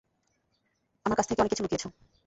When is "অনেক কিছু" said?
1.41-1.63